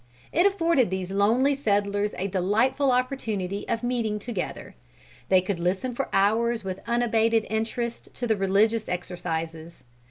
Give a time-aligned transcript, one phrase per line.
[0.31, 4.73] It afforded these lonely settlers a delightful opportunity of meeting together.
[5.29, 9.83] They could listen for hours with unabated interest to the religious exercises.